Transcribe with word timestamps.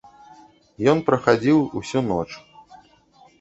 Ён 0.93 0.97
прахадзіў 1.09 1.59
усю 1.81 1.99
ноч. 2.09 2.27